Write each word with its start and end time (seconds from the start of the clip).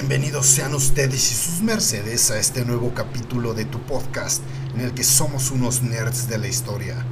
Bienvenidos 0.00 0.46
sean 0.46 0.74
ustedes 0.74 1.30
y 1.30 1.34
sus 1.34 1.60
mercedes 1.60 2.30
a 2.30 2.38
este 2.38 2.64
nuevo 2.64 2.94
capítulo 2.94 3.52
de 3.52 3.66
tu 3.66 3.82
podcast 3.82 4.42
en 4.74 4.80
el 4.80 4.94
que 4.94 5.04
somos 5.04 5.50
unos 5.50 5.82
nerds 5.82 6.26
de 6.26 6.38
la 6.38 6.48
historia. 6.48 7.04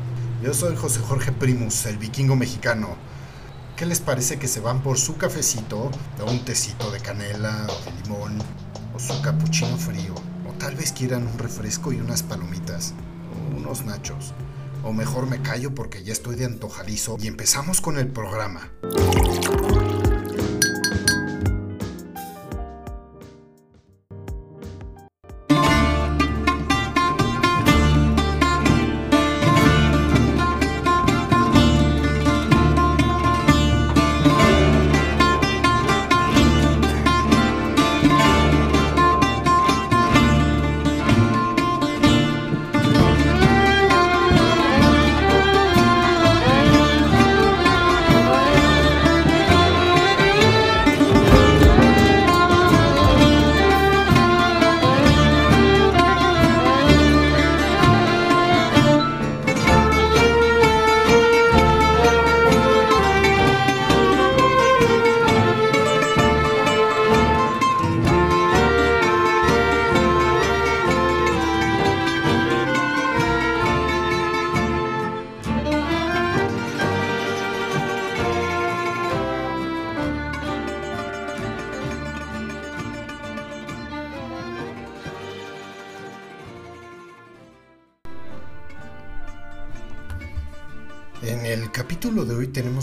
Yo 0.43 0.55
soy 0.55 0.75
José 0.75 1.01
Jorge 1.01 1.31
Primus, 1.31 1.85
el 1.85 1.99
vikingo 1.99 2.35
mexicano. 2.35 2.97
¿Qué 3.77 3.85
les 3.85 4.01
parece 4.01 4.39
que 4.39 4.49
se 4.49 4.61
van 4.61 4.83
por 4.83 4.97
su 4.97 5.19
cafecito, 5.19 5.91
o 6.19 6.31
un 6.31 6.47
tecito 6.47 6.91
de 6.91 6.99
canela 7.01 7.67
o 7.69 7.85
de 7.85 8.03
limón, 8.03 8.39
o 8.95 8.99
su 8.99 9.21
capuchino 9.21 9.77
frío, 9.77 10.15
o 10.49 10.55
tal 10.55 10.75
vez 10.75 10.91
quieran 10.93 11.27
un 11.27 11.39
refresco 11.39 11.93
y 11.93 11.97
unas 11.97 12.23
palomitas, 12.23 12.95
o 13.53 13.59
unos 13.59 13.85
nachos? 13.85 14.33
O 14.83 14.95
mejor 14.95 15.27
me 15.27 15.43
callo 15.43 15.75
porque 15.75 16.05
ya 16.05 16.15
estoy 16.15 16.37
de 16.37 16.47
antojadizo 16.47 17.19
y 17.21 17.27
empezamos 17.27 17.83
con 17.83 17.99
el 17.99 18.09
programa. 18.09 18.73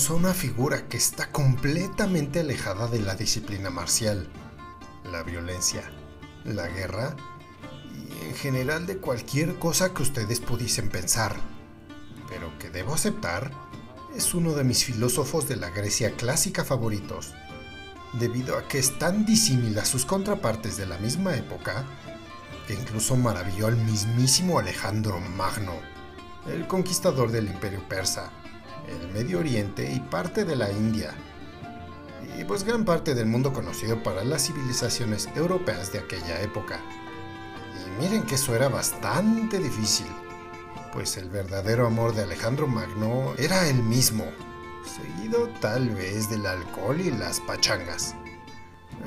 A 0.10 0.14
una 0.14 0.34
figura 0.34 0.88
que 0.88 0.98
está 0.98 1.32
completamente 1.32 2.42
alejada 2.42 2.88
de 2.88 3.00
la 3.00 3.16
disciplina 3.16 3.70
marcial, 3.70 4.28
la 5.10 5.24
violencia, 5.24 5.90
la 6.44 6.68
guerra 6.68 7.16
y 7.94 8.26
en 8.26 8.36
general 8.36 8.86
de 8.86 8.98
cualquier 8.98 9.58
cosa 9.58 9.94
que 9.94 10.04
ustedes 10.04 10.42
pudiesen 10.42 10.90
pensar, 10.90 11.36
pero 12.30 12.58
que 12.60 12.70
debo 12.70 12.94
aceptar 12.94 13.52
es 14.16 14.34
uno 14.34 14.54
de 14.54 14.64
mis 14.64 14.84
filósofos 14.86 15.48
de 15.48 15.56
la 15.56 15.70
Grecia 15.70 16.12
clásica 16.12 16.64
favoritos, 16.64 17.34
debido 18.14 18.58
a 18.58 18.68
que 18.68 18.80
es 18.80 19.00
tan 19.00 19.26
disímil 19.26 19.80
a 19.80 19.86
sus 19.86 20.06
contrapartes 20.06 20.78
de 20.78 20.86
la 20.86 20.98
misma 20.98 21.36
época 21.36 21.86
que 22.68 22.74
incluso 22.74 23.16
maravilló 23.16 23.68
al 23.68 23.78
mismísimo 23.78 24.60
Alejandro 24.60 25.20
Magno 25.20 25.74
el 26.52 26.68
conquistador 26.68 27.32
del 27.32 27.48
imperio 27.48 27.88
persa, 27.88 28.32
el 28.88 29.12
Medio 29.14 29.40
Oriente 29.40 29.92
y 29.92 30.00
parte 30.00 30.46
de 30.46 30.56
la 30.56 30.72
India, 30.72 31.14
y 32.38 32.44
pues 32.44 32.64
gran 32.64 32.84
parte 32.84 33.16
del 33.16 33.28
mundo 33.28 33.54
conocido 33.54 34.02
para 34.04 34.24
las 34.24 34.46
civilizaciones 34.46 35.30
europeas 35.36 35.92
de 35.92 36.00
aquella 36.00 36.42
época. 36.42 36.82
Y 37.76 38.02
miren 38.02 38.24
que 38.24 38.36
eso 38.36 38.56
era 38.56 38.68
bastante 38.68 39.60
difícil, 39.60 40.08
pues 40.92 41.18
el 41.18 41.30
verdadero 41.30 41.88
amor 41.88 42.14
de 42.14 42.24
Alejandro 42.24 42.68
Magno 42.68 43.34
era 43.38 43.68
el 43.68 43.82
mismo, 43.82 44.26
seguido 44.86 45.50
tal 45.62 45.90
vez 45.90 46.30
del 46.30 46.46
alcohol 46.46 47.00
y 47.00 47.12
las 47.12 47.40
pachangas. 47.42 48.16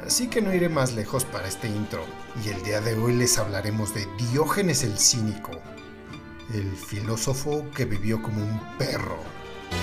Así 0.06 0.28
que 0.28 0.40
no 0.40 0.54
iré 0.54 0.68
más 0.68 0.92
lejos 0.92 1.24
para 1.24 1.48
este 1.48 1.68
intro, 1.68 2.04
y 2.44 2.48
el 2.48 2.62
día 2.62 2.80
de 2.80 2.94
hoy 2.94 3.14
les 3.14 3.38
hablaremos 3.38 3.94
de 3.94 4.06
Diógenes 4.30 4.84
el 4.84 4.98
Cínico, 4.98 5.50
el 6.54 6.70
filósofo 6.76 7.64
que 7.74 7.84
vivió 7.84 8.22
como 8.22 8.42
un 8.42 8.60
perro. 8.78 9.18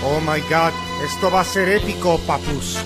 Oh 0.02 0.20
my 0.20 0.40
god, 0.42 0.72
esto 1.04 1.30
va 1.30 1.40
a 1.40 1.44
ser 1.44 1.68
épico, 1.68 2.18
papus. 2.26 2.78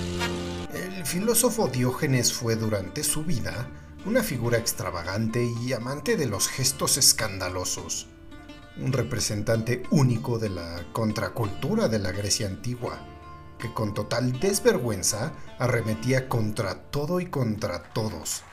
El 0.73 1.05
filósofo 1.05 1.67
Diógenes 1.67 2.33
fue 2.33 2.55
durante 2.55 3.03
su 3.03 3.23
vida 3.23 3.67
una 4.05 4.23
figura 4.23 4.57
extravagante 4.57 5.43
y 5.43 5.73
amante 5.73 6.17
de 6.17 6.25
los 6.25 6.47
gestos 6.47 6.97
escandalosos, 6.97 8.07
un 8.77 8.93
representante 8.93 9.83
único 9.91 10.39
de 10.39 10.49
la 10.49 10.85
contracultura 10.91 11.87
de 11.87 11.99
la 11.99 12.11
Grecia 12.11 12.47
antigua, 12.47 12.99
que 13.59 13.73
con 13.73 13.93
total 13.93 14.39
desvergüenza 14.39 15.33
arremetía 15.59 16.27
contra 16.27 16.75
todo 16.75 17.19
y 17.19 17.27
contra 17.27 17.83
todos. 17.93 18.43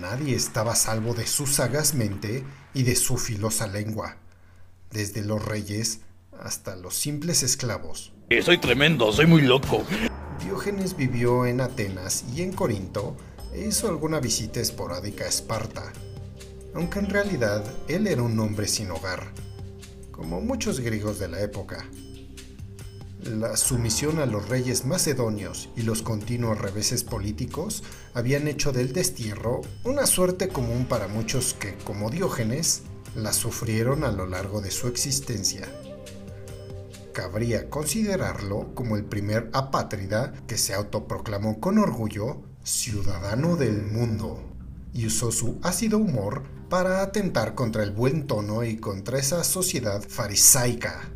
Nadie 0.00 0.34
estaba 0.34 0.74
salvo 0.74 1.14
de 1.14 1.26
su 1.26 1.46
sagaz 1.46 1.94
mente 1.94 2.44
y 2.72 2.82
de 2.82 2.96
su 2.96 3.16
filosa 3.16 3.66
lengua 3.66 4.16
desde 4.94 5.22
los 5.22 5.44
reyes 5.44 6.00
hasta 6.40 6.76
los 6.76 6.94
simples 6.94 7.42
esclavos. 7.42 8.12
Soy 8.42 8.58
tremendo, 8.58 9.12
soy 9.12 9.26
muy 9.26 9.42
loco. 9.42 9.84
Diógenes 10.44 10.96
vivió 10.96 11.46
en 11.46 11.60
Atenas 11.60 12.24
y 12.34 12.42
en 12.42 12.52
Corinto 12.52 13.16
e 13.52 13.66
hizo 13.66 13.88
alguna 13.88 14.20
visita 14.20 14.60
esporádica 14.60 15.24
a 15.24 15.28
Esparta, 15.28 15.92
aunque 16.74 16.98
en 16.98 17.08
realidad 17.08 17.64
él 17.88 18.06
era 18.06 18.22
un 18.22 18.38
hombre 18.40 18.66
sin 18.66 18.90
hogar, 18.90 19.32
como 20.10 20.40
muchos 20.40 20.80
griegos 20.80 21.18
de 21.18 21.28
la 21.28 21.40
época. 21.40 21.86
La 23.22 23.56
sumisión 23.56 24.18
a 24.18 24.26
los 24.26 24.48
reyes 24.50 24.84
macedonios 24.84 25.70
y 25.76 25.82
los 25.82 26.02
continuos 26.02 26.58
reveses 26.58 27.04
políticos 27.04 27.82
habían 28.12 28.48
hecho 28.48 28.70
del 28.70 28.92
destierro 28.92 29.62
una 29.82 30.06
suerte 30.06 30.48
común 30.48 30.84
para 30.84 31.08
muchos 31.08 31.54
que, 31.54 31.74
como 31.84 32.10
Diógenes, 32.10 32.82
la 33.16 33.32
sufrieron 33.32 34.04
a 34.04 34.10
lo 34.10 34.26
largo 34.26 34.60
de 34.60 34.70
su 34.70 34.88
existencia. 34.88 35.68
Cabría 37.14 37.70
considerarlo 37.70 38.74
como 38.74 38.96
el 38.96 39.04
primer 39.04 39.48
apátrida 39.52 40.34
que 40.48 40.58
se 40.58 40.74
autoproclamó 40.74 41.60
con 41.60 41.78
orgullo 41.78 42.42
ciudadano 42.64 43.56
del 43.56 43.82
mundo 43.82 44.42
y 44.92 45.06
usó 45.06 45.30
su 45.30 45.60
ácido 45.62 45.98
humor 45.98 46.42
para 46.68 47.02
atentar 47.02 47.54
contra 47.54 47.84
el 47.84 47.92
buen 47.92 48.26
tono 48.26 48.64
y 48.64 48.78
contra 48.78 49.20
esa 49.20 49.44
sociedad 49.44 50.02
farisaica 50.02 51.08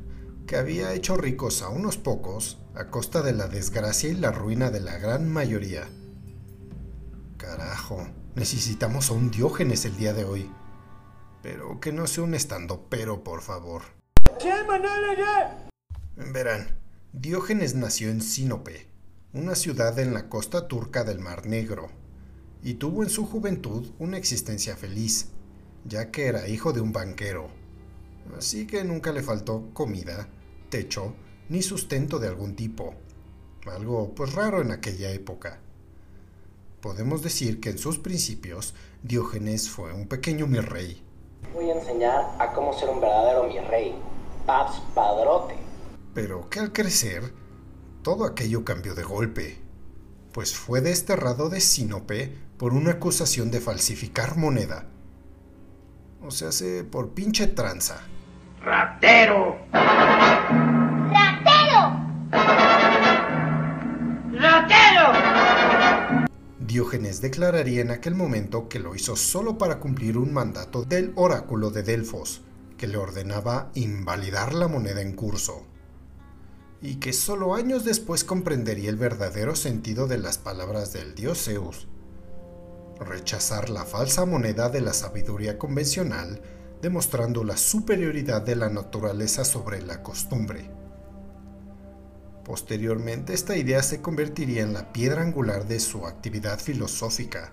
que 0.47 0.55
había 0.55 0.95
hecho 0.95 1.17
ricos 1.17 1.63
a 1.63 1.69
unos 1.69 1.97
pocos 1.97 2.59
a 2.77 2.91
costa 2.91 3.21
de 3.23 3.33
la 3.33 3.49
desgracia 3.49 4.09
y 4.09 4.15
la 4.15 4.31
ruina 4.31 4.71
de 4.71 4.79
la 4.79 4.99
gran 4.99 5.29
mayoría. 5.29 5.89
Carajo, 7.39 8.07
necesitamos 8.37 9.11
a 9.11 9.15
un 9.15 9.33
Diógenes 9.33 9.85
el 9.85 9.97
día 9.97 10.13
de 10.13 10.25
hoy. 10.25 10.49
Pero 11.43 11.81
que 11.81 11.93
no 11.93 12.07
sea 12.07 12.23
un 12.23 12.35
estando 12.35 12.87
pero, 12.89 13.25
por 13.25 13.43
favor. 13.43 13.83
Verán, 16.19 16.77
Diógenes 17.13 17.77
nació 17.77 18.11
en 18.11 18.21
Sinope, 18.21 18.89
una 19.33 19.55
ciudad 19.55 19.97
en 20.01 20.13
la 20.13 20.29
costa 20.29 20.67
turca 20.67 21.05
del 21.05 21.21
Mar 21.21 21.47
Negro, 21.47 21.91
y 22.61 22.75
tuvo 22.75 23.05
en 23.05 23.09
su 23.09 23.25
juventud 23.25 23.93
una 24.01 24.19
existencia 24.19 24.77
feliz, 24.77 25.29
ya 25.85 26.11
que 26.11 26.27
era 26.27 26.49
hijo 26.49 26.73
de 26.73 26.81
un 26.81 26.93
banquero. 26.93 27.51
Así 28.37 28.67
que 28.67 28.83
nunca 28.83 29.13
le 29.13 29.23
faltó 29.23 29.71
comida, 29.73 30.29
techo, 30.71 31.15
ni 31.49 31.63
sustento 31.63 32.19
de 32.19 32.27
algún 32.27 32.57
tipo, 32.57 32.95
algo 33.73 34.13
pues 34.17 34.35
raro 34.35 34.61
en 34.61 34.73
aquella 34.73 35.13
época. 35.13 35.61
Podemos 36.81 37.23
decir 37.23 37.61
que 37.61 37.71
en 37.71 37.79
sus 37.79 37.97
principios 37.97 38.75
Diógenes 39.05 39.71
fue 39.71 39.93
un 39.93 40.09
pequeño 40.09 40.49
mi 40.49 40.59
rey, 40.59 41.01
voy 41.55 41.71
a 41.71 41.75
enseñar 41.75 42.35
a 42.41 42.53
cómo 42.53 42.77
ser 42.77 42.89
un 42.91 43.01
verdadero 43.01 43.45
mi 43.45 43.61
rey, 43.61 43.95
Paps 44.47 44.83
Padrote. 44.97 45.68
Pero 46.21 46.51
que 46.51 46.59
al 46.59 46.73
crecer, 46.73 47.33
todo 48.03 48.25
aquello 48.25 48.65
cambió 48.65 48.97
de 48.97 49.05
golpe, 49.05 49.63
pues 50.33 50.57
fue 50.57 50.81
desterrado 50.81 51.49
de 51.49 51.61
Sinope 51.61 52.37
por 52.57 52.75
una 52.75 52.91
acusación 52.91 53.53
de 53.53 53.61
falsificar 53.61 54.37
moneda. 54.37 54.87
O 56.21 56.33
sea, 56.33 56.51
se 56.51 56.83
por 56.83 57.11
pinche 57.11 57.47
tranza. 57.47 58.01
¡Ratero! 58.61 59.59
¡Ratero! 59.73 60.41
¡Ratero! 64.33 65.13
Diógenes 66.59 67.21
declararía 67.21 67.81
en 67.81 67.93
aquel 67.93 68.17
momento 68.17 68.69
que 68.69 68.81
lo 68.81 68.97
hizo 68.97 69.15
solo 69.15 69.57
para 69.57 69.79
cumplir 69.79 70.19
un 70.19 70.33
mandato 70.33 70.83
del 70.83 71.13
oráculo 71.15 71.71
de 71.71 71.85
Delfos, 71.85 72.43
que 72.77 72.89
le 72.89 72.97
ordenaba 72.97 73.71
invalidar 73.75 74.53
la 74.53 74.67
moneda 74.67 75.01
en 75.01 75.13
curso, 75.13 75.65
y 76.81 76.97
que 76.97 77.13
solo 77.13 77.55
años 77.55 77.85
después 77.85 78.25
comprendería 78.25 78.91
el 78.91 78.97
verdadero 78.97 79.57
sentido 79.57 80.07
de 80.07 80.19
las 80.19 80.39
palabras 80.39 80.93
del 80.93 81.15
dios 81.15 81.45
Zeus. 81.45 81.89
Rechazar 83.01 83.71
la 83.71 83.85
falsa 83.85 84.27
moneda 84.27 84.69
de 84.69 84.81
la 84.81 84.93
sabiduría 84.93 85.59
convencional, 85.59 86.41
demostrando 86.81 87.43
la 87.45 87.57
superioridad 87.57 88.43
de 88.43 88.57
la 88.57 88.69
naturaleza 88.69 89.45
sobre 89.45 89.83
la 89.83 90.03
costumbre. 90.03 90.71
Posteriormente, 92.45 93.35
esta 93.35 93.57
idea 93.57 93.83
se 93.83 94.01
convertiría 94.01 94.63
en 94.63 94.73
la 94.73 94.93
piedra 94.93 95.23
angular 95.23 95.67
de 95.67 95.81
su 95.81 96.07
actividad 96.07 96.59
filosófica, 96.59 97.53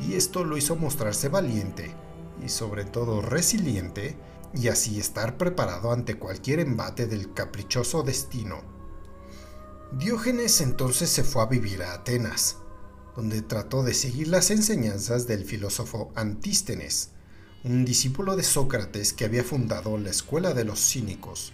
y 0.00 0.14
esto 0.14 0.44
lo 0.44 0.56
hizo 0.56 0.76
mostrarse 0.76 1.28
valiente 1.28 1.92
y 2.44 2.48
sobre 2.48 2.84
todo 2.84 3.20
resiliente, 3.20 4.16
y 4.54 4.68
así 4.68 4.98
estar 4.98 5.36
preparado 5.36 5.92
ante 5.92 6.18
cualquier 6.18 6.60
embate 6.60 7.06
del 7.06 7.32
caprichoso 7.32 8.02
destino. 8.02 8.62
Diógenes 9.92 10.60
entonces 10.60 11.10
se 11.10 11.24
fue 11.24 11.42
a 11.42 11.46
vivir 11.46 11.82
a 11.82 11.94
Atenas, 11.94 12.58
donde 13.16 13.42
trató 13.42 13.82
de 13.82 13.94
seguir 13.94 14.28
las 14.28 14.50
enseñanzas 14.50 15.26
del 15.26 15.44
filósofo 15.44 16.12
Antístenes, 16.14 17.10
un 17.64 17.84
discípulo 17.84 18.36
de 18.36 18.42
Sócrates 18.42 19.12
que 19.12 19.24
había 19.24 19.44
fundado 19.44 19.98
la 19.98 20.10
Escuela 20.10 20.54
de 20.54 20.64
los 20.64 20.78
Cínicos 20.80 21.52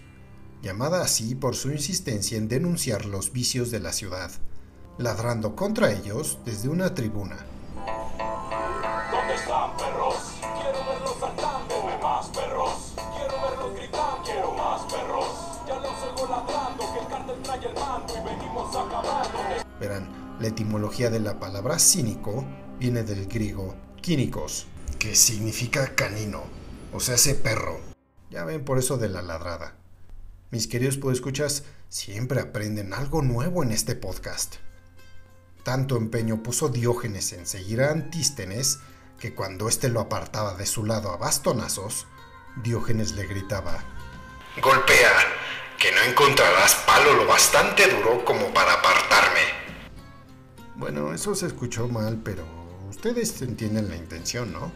llamada 0.64 1.02
así 1.02 1.34
por 1.34 1.54
su 1.54 1.70
insistencia 1.70 2.38
en 2.38 2.48
denunciar 2.48 3.04
los 3.04 3.32
vicios 3.32 3.70
de 3.70 3.80
la 3.80 3.92
ciudad, 3.92 4.30
ladrando 4.96 5.54
contra 5.54 5.92
ellos 5.92 6.38
desde 6.46 6.70
una 6.70 6.94
tribuna. 6.94 7.36
¿Dónde 9.12 9.34
están 9.34 9.76
perros? 9.76 10.03
La 20.40 20.48
etimología 20.48 21.10
de 21.10 21.20
la 21.20 21.38
palabra 21.38 21.78
cínico 21.78 22.44
viene 22.78 23.02
del 23.02 23.26
griego 23.26 23.76
kínicos, 24.02 24.66
que 24.98 25.14
significa 25.14 25.94
canino, 25.94 26.42
o 26.92 27.00
sea, 27.00 27.14
ese 27.14 27.34
perro. 27.34 27.80
Ya 28.30 28.44
ven 28.44 28.64
por 28.64 28.78
eso 28.78 28.96
de 28.96 29.08
la 29.08 29.22
ladrada. 29.22 29.76
Mis 30.50 30.66
queridos 30.66 30.98
podescuchas, 30.98 31.64
siempre 31.88 32.40
aprenden 32.40 32.92
algo 32.92 33.22
nuevo 33.22 33.62
en 33.62 33.70
este 33.70 33.94
podcast. 33.94 34.56
Tanto 35.62 35.96
empeño 35.96 36.42
puso 36.42 36.68
Diógenes 36.68 37.32
en 37.32 37.46
seguir 37.46 37.82
a 37.82 37.90
Antístenes 37.90 38.80
que 39.18 39.34
cuando 39.34 39.68
éste 39.68 39.88
lo 39.88 40.00
apartaba 40.00 40.54
de 40.54 40.66
su 40.66 40.84
lado 40.84 41.10
a 41.12 41.16
bastonazos, 41.16 42.06
Diógenes 42.62 43.12
le 43.12 43.26
gritaba: 43.26 43.82
Golpea, 44.60 45.12
que 45.78 45.92
no 45.92 46.02
encontrarás 46.02 46.74
palo 46.86 47.14
lo 47.14 47.26
bastante 47.26 47.88
duro 47.88 48.24
como 48.24 48.52
para 48.52 48.74
apartarme. 48.74 49.63
Bueno, 50.76 51.14
eso 51.14 51.36
se 51.36 51.46
escuchó 51.46 51.86
mal, 51.88 52.20
pero 52.24 52.44
ustedes 52.90 53.40
entienden 53.42 53.88
la 53.88 53.96
intención, 53.96 54.52
¿no? 54.52 54.72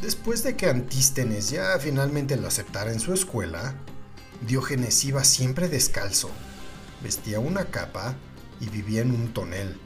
Después 0.00 0.44
de 0.44 0.56
que 0.56 0.68
Antístenes 0.68 1.50
ya 1.50 1.76
finalmente 1.80 2.36
lo 2.36 2.46
aceptara 2.46 2.92
en 2.92 3.00
su 3.00 3.12
escuela, 3.12 3.74
Diógenes 4.46 5.04
iba 5.04 5.24
siempre 5.24 5.68
descalzo, 5.68 6.30
vestía 7.02 7.40
una 7.40 7.64
capa 7.66 8.14
y 8.60 8.68
vivía 8.68 9.02
en 9.02 9.10
un 9.10 9.32
tonel, 9.32 9.80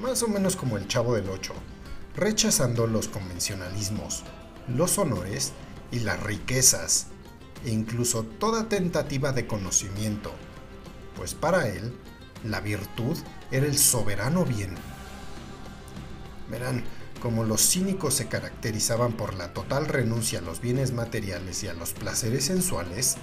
más 0.00 0.22
o 0.22 0.28
menos 0.28 0.54
como 0.54 0.76
el 0.76 0.86
chavo 0.86 1.14
del 1.16 1.28
ocho, 1.28 1.54
rechazando 2.14 2.86
los 2.86 3.08
convencionalismos, 3.08 4.22
los 4.68 4.98
honores 4.98 5.52
y 5.90 6.00
las 6.00 6.22
riquezas, 6.22 7.06
e 7.64 7.70
incluso 7.70 8.22
toda 8.22 8.68
tentativa 8.68 9.32
de 9.32 9.46
conocimiento, 9.46 10.32
pues 11.16 11.34
para 11.34 11.68
él 11.68 11.92
la 12.44 12.60
virtud 12.60 13.16
era 13.50 13.66
el 13.66 13.78
soberano 13.78 14.44
bien. 14.44 14.74
Verán, 16.50 16.84
como 17.20 17.44
los 17.44 17.62
cínicos 17.62 18.14
se 18.14 18.26
caracterizaban 18.26 19.12
por 19.12 19.34
la 19.34 19.52
total 19.52 19.86
renuncia 19.86 20.40
a 20.40 20.42
los 20.42 20.60
bienes 20.60 20.92
materiales 20.92 21.62
y 21.62 21.68
a 21.68 21.74
los 21.74 21.92
placeres 21.92 22.46
sensuales, 22.46 23.16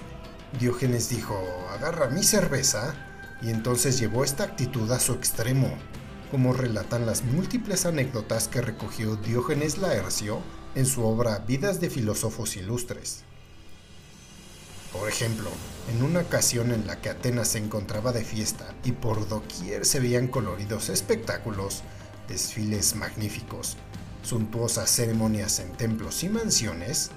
Diógenes 0.58 1.10
dijo, 1.10 1.38
agarra 1.70 2.08
mi 2.08 2.22
cerveza, 2.22 2.94
y 3.42 3.50
entonces 3.50 3.98
llevó 3.98 4.24
esta 4.24 4.44
actitud 4.44 4.90
a 4.90 4.98
su 4.98 5.12
extremo, 5.12 5.70
como 6.30 6.52
relatan 6.52 7.06
las 7.06 7.24
múltiples 7.24 7.86
anécdotas 7.86 8.48
que 8.48 8.60
recogió 8.60 9.16
Diógenes 9.16 9.78
Laercio 9.78 10.40
en 10.74 10.86
su 10.86 11.04
obra 11.04 11.40
Vidas 11.46 11.80
de 11.80 11.90
Filósofos 11.90 12.56
Ilustres. 12.56 13.24
Por 14.92 15.08
ejemplo, 15.08 15.50
en 15.88 16.02
una 16.02 16.20
ocasión 16.20 16.72
en 16.72 16.86
la 16.86 17.00
que 17.00 17.10
Atenas 17.10 17.48
se 17.48 17.58
encontraba 17.58 18.12
de 18.12 18.24
fiesta 18.24 18.74
y 18.84 18.92
por 18.92 19.28
doquier 19.28 19.86
se 19.86 20.00
veían 20.00 20.26
coloridos 20.26 20.88
espectáculos, 20.88 21.82
desfiles 22.28 22.96
magníficos, 22.96 23.76
suntuosas 24.22 24.90
ceremonias 24.90 25.60
en 25.60 25.72
templos 25.72 26.24
y 26.24 26.28
mansiones, 26.28 27.10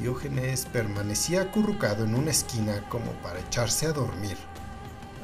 Diógenes 0.00 0.66
permanecía 0.72 1.42
acurrucado 1.42 2.04
en 2.04 2.14
una 2.14 2.30
esquina 2.30 2.88
como 2.88 3.12
para 3.22 3.40
echarse 3.40 3.86
a 3.86 3.92
dormir, 3.92 4.36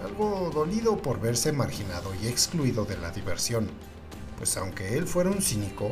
algo 0.04 0.50
dolido 0.52 0.98
por 0.98 1.20
verse 1.20 1.52
marginado 1.52 2.14
y 2.22 2.28
excluido 2.28 2.84
de 2.84 2.98
la 2.98 3.10
diversión, 3.10 3.70
pues 4.36 4.56
aunque 4.58 4.96
él 4.96 5.06
fuera 5.06 5.30
un 5.30 5.40
cínico, 5.40 5.90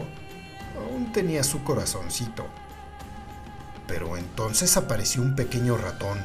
aún 0.76 1.10
tenía 1.12 1.43
su 1.43 1.64
corazoncito. 1.64 2.44
Pero 3.87 4.17
entonces 4.17 4.77
apareció 4.77 5.23
un 5.23 5.37
pequeño 5.37 5.77
ratón, 5.77 6.25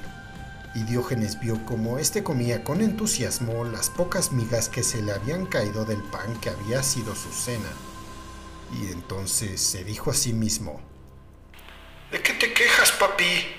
y 0.74 0.84
Diógenes 0.84 1.40
vio 1.40 1.66
cómo 1.66 2.00
éste 2.00 2.24
comía 2.24 2.64
con 2.64 2.82
entusiasmo 2.82 3.66
las 3.66 3.90
pocas 3.90 4.32
migas 4.32 4.70
que 4.70 4.84
se 4.84 5.02
le 5.02 5.12
habían 5.12 5.46
caído 5.46 5.86
del 5.86 6.02
pan 6.02 6.40
que 6.40 6.50
había 6.50 6.82
sido 6.82 7.16
su 7.16 7.32
cena. 7.32 7.70
Y 8.74 8.92
entonces 8.92 9.62
se 9.62 9.84
dijo 9.84 10.12
a 10.12 10.14
sí 10.14 10.32
mismo, 10.32 10.82
¿De 12.10 12.22
qué 12.22 12.34
te 12.34 12.54
quejas, 12.54 12.92
papi? 12.94 13.56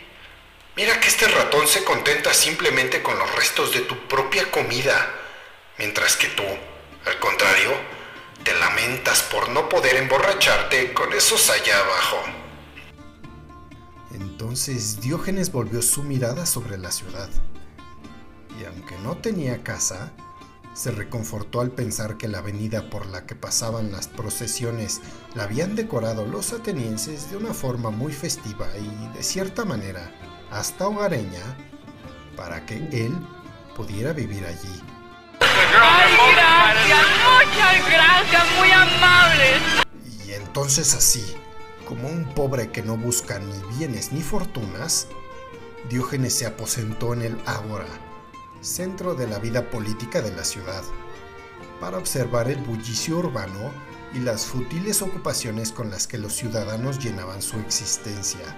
Mira 0.74 0.98
que 1.00 1.08
este 1.08 1.28
ratón 1.28 1.68
se 1.68 1.84
contenta 1.84 2.32
simplemente 2.32 3.02
con 3.02 3.18
los 3.18 3.34
restos 3.34 3.72
de 3.74 3.80
tu 3.80 4.08
propia 4.08 4.50
comida, 4.50 5.14
mientras 5.76 6.16
que 6.16 6.28
tú, 6.28 6.44
al 7.04 7.18
contrario, 7.18 7.70
te 8.42 8.54
lamentas 8.54 9.22
por 9.22 9.50
no 9.50 9.68
poder 9.68 9.96
emborracharte 9.96 10.94
con 10.94 11.12
esos 11.12 11.50
allá 11.50 11.78
abajo. 11.78 12.41
Entonces 14.52 15.00
Diógenes 15.00 15.50
volvió 15.50 15.80
su 15.80 16.02
mirada 16.02 16.44
sobre 16.44 16.76
la 16.76 16.92
ciudad, 16.92 17.30
y 18.60 18.66
aunque 18.66 18.98
no 18.98 19.16
tenía 19.16 19.64
casa, 19.64 20.12
se 20.74 20.90
reconfortó 20.90 21.62
al 21.62 21.70
pensar 21.70 22.18
que 22.18 22.28
la 22.28 22.40
avenida 22.40 22.90
por 22.90 23.06
la 23.06 23.24
que 23.24 23.34
pasaban 23.34 23.90
las 23.92 24.08
procesiones 24.08 25.00
la 25.34 25.44
habían 25.44 25.74
decorado 25.74 26.26
los 26.26 26.52
atenienses 26.52 27.30
de 27.30 27.38
una 27.38 27.54
forma 27.54 27.88
muy 27.88 28.12
festiva 28.12 28.68
y 28.76 29.16
de 29.16 29.22
cierta 29.22 29.64
manera 29.64 30.12
hasta 30.50 30.86
hogareña 30.86 31.56
para 32.36 32.66
que 32.66 32.76
él 32.92 33.16
pudiera 33.74 34.12
vivir 34.12 34.44
allí. 34.44 34.82
Ay, 35.40 36.12
gracias, 36.34 37.06
muchas 37.24 37.90
gracias, 37.90 38.44
muy 38.58 38.70
amables. 38.70 39.62
Y 40.26 40.32
entonces 40.32 40.94
así, 40.94 41.24
como 41.92 42.08
un 42.08 42.24
pobre 42.24 42.70
que 42.70 42.82
no 42.82 42.96
busca 42.96 43.38
ni 43.38 43.76
bienes 43.76 44.12
ni 44.12 44.22
fortunas, 44.22 45.08
Diógenes 45.90 46.32
se 46.32 46.46
aposentó 46.46 47.12
en 47.12 47.20
el 47.20 47.38
Ágora, 47.44 47.84
centro 48.62 49.14
de 49.14 49.26
la 49.26 49.38
vida 49.38 49.68
política 49.68 50.22
de 50.22 50.34
la 50.34 50.42
ciudad, 50.42 50.82
para 51.82 51.98
observar 51.98 52.48
el 52.48 52.56
bullicio 52.56 53.18
urbano 53.18 53.74
y 54.14 54.20
las 54.20 54.46
futiles 54.46 55.02
ocupaciones 55.02 55.70
con 55.70 55.90
las 55.90 56.06
que 56.06 56.16
los 56.16 56.32
ciudadanos 56.32 56.98
llenaban 56.98 57.42
su 57.42 57.58
existencia. 57.58 58.56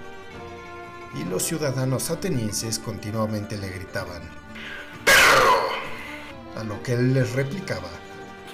Y 1.13 1.25
los 1.25 1.43
ciudadanos 1.43 2.11
atenienses 2.11 2.79
continuamente 2.79 3.57
le 3.57 3.67
gritaban, 3.67 4.21
¡Perro! 5.03 6.61
a 6.61 6.63
lo 6.63 6.81
que 6.83 6.93
él 6.93 7.13
les 7.13 7.33
replicaba, 7.33 7.89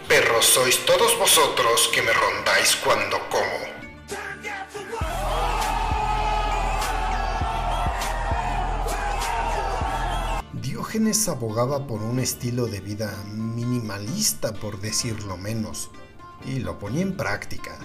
Perros 0.07 0.45
sois 0.45 0.83
todos 0.87 1.15
vosotros 1.19 1.87
que 1.93 2.01
me 2.01 2.11
rondáis 2.11 2.75
cuando 2.77 3.19
como. 3.29 3.80
Diógenes 10.91 11.29
abogaba 11.29 11.87
por 11.87 12.01
un 12.03 12.19
estilo 12.19 12.65
de 12.65 12.81
vida 12.81 13.15
minimalista, 13.33 14.51
por 14.51 14.81
decirlo 14.81 15.37
menos, 15.37 15.89
y 16.45 16.59
lo 16.59 16.79
ponía 16.79 17.03
en 17.03 17.15
práctica. 17.15 17.79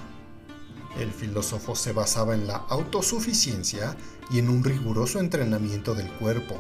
El 0.98 1.12
filósofo 1.12 1.76
se 1.76 1.92
basaba 1.92 2.34
en 2.34 2.48
la 2.48 2.56
autosuficiencia 2.56 3.96
y 4.28 4.40
en 4.40 4.48
un 4.48 4.64
riguroso 4.64 5.20
entrenamiento 5.20 5.94
del 5.94 6.10
cuerpo 6.14 6.56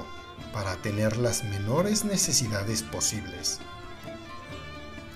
para 0.52 0.76
tener 0.76 1.16
las 1.16 1.42
menores 1.42 2.04
necesidades 2.04 2.84
posibles. 2.84 3.58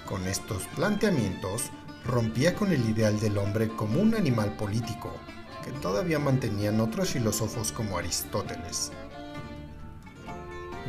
Con 0.07 0.27
estos 0.27 0.65
planteamientos, 0.75 1.71
rompía 2.05 2.57
con 2.57 2.73
el 2.73 2.91
ideal 2.91 3.21
del 3.21 3.39
hombre 3.39 3.69
como 3.69 4.01
un 4.01 4.17
animal 4.17 4.57
político, 4.57 5.15
que 5.65 5.71
todavía 5.71 6.19
mantenían 6.19 6.81
otros 6.81 7.11
filósofos 7.11 7.71
como 7.71 7.99
Aristóteles. 7.99 8.91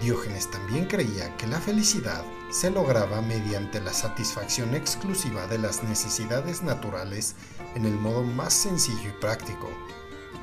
Diógenes 0.01 0.49
también 0.49 0.85
creía 0.85 1.37
que 1.37 1.45
la 1.45 1.61
felicidad 1.61 2.23
se 2.49 2.71
lograba 2.71 3.21
mediante 3.21 3.79
la 3.79 3.93
satisfacción 3.93 4.73
exclusiva 4.73 5.45
de 5.45 5.59
las 5.59 5.83
necesidades 5.83 6.63
naturales 6.63 7.35
en 7.75 7.85
el 7.85 7.93
modo 7.93 8.23
más 8.23 8.51
sencillo 8.51 9.09
y 9.09 9.21
práctico, 9.21 9.69